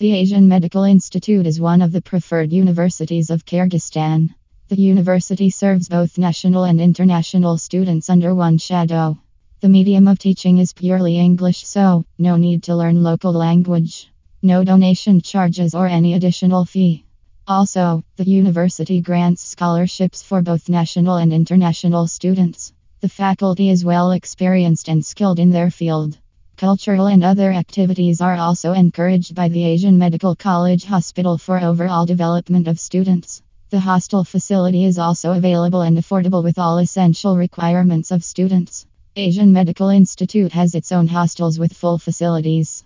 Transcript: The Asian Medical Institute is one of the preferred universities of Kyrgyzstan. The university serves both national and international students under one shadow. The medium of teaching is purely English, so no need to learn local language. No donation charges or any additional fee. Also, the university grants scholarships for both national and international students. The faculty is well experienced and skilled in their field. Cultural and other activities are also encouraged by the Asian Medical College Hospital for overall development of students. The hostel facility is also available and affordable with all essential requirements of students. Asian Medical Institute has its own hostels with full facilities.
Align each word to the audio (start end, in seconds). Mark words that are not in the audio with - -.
The 0.00 0.12
Asian 0.12 0.46
Medical 0.46 0.84
Institute 0.84 1.44
is 1.44 1.60
one 1.60 1.82
of 1.82 1.90
the 1.90 2.00
preferred 2.00 2.52
universities 2.52 3.30
of 3.30 3.44
Kyrgyzstan. 3.44 4.32
The 4.68 4.80
university 4.80 5.50
serves 5.50 5.88
both 5.88 6.18
national 6.18 6.62
and 6.62 6.80
international 6.80 7.58
students 7.58 8.08
under 8.08 8.32
one 8.32 8.58
shadow. 8.58 9.18
The 9.58 9.68
medium 9.68 10.06
of 10.06 10.20
teaching 10.20 10.58
is 10.58 10.72
purely 10.72 11.18
English, 11.18 11.66
so 11.66 12.04
no 12.16 12.36
need 12.36 12.62
to 12.64 12.76
learn 12.76 13.02
local 13.02 13.32
language. 13.32 14.08
No 14.40 14.62
donation 14.62 15.20
charges 15.20 15.74
or 15.74 15.88
any 15.88 16.14
additional 16.14 16.64
fee. 16.64 17.04
Also, 17.48 18.04
the 18.14 18.24
university 18.24 19.00
grants 19.00 19.44
scholarships 19.44 20.22
for 20.22 20.42
both 20.42 20.68
national 20.68 21.16
and 21.16 21.32
international 21.32 22.06
students. 22.06 22.72
The 23.00 23.08
faculty 23.08 23.68
is 23.68 23.84
well 23.84 24.12
experienced 24.12 24.86
and 24.88 25.04
skilled 25.04 25.40
in 25.40 25.50
their 25.50 25.72
field. 25.72 26.16
Cultural 26.58 27.06
and 27.06 27.22
other 27.22 27.52
activities 27.52 28.20
are 28.20 28.34
also 28.34 28.72
encouraged 28.72 29.32
by 29.32 29.48
the 29.48 29.64
Asian 29.64 29.96
Medical 29.96 30.34
College 30.34 30.84
Hospital 30.86 31.38
for 31.38 31.60
overall 31.60 32.04
development 32.04 32.66
of 32.66 32.80
students. 32.80 33.42
The 33.70 33.78
hostel 33.78 34.24
facility 34.24 34.84
is 34.84 34.98
also 34.98 35.30
available 35.30 35.82
and 35.82 35.96
affordable 35.96 36.42
with 36.42 36.58
all 36.58 36.78
essential 36.78 37.36
requirements 37.36 38.10
of 38.10 38.24
students. 38.24 38.86
Asian 39.14 39.52
Medical 39.52 39.90
Institute 39.90 40.52
has 40.52 40.74
its 40.74 40.90
own 40.90 41.06
hostels 41.06 41.60
with 41.60 41.72
full 41.74 41.96
facilities. 41.96 42.82